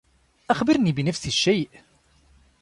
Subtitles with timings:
[0.49, 1.69] أخبرني بنفس الشّيء.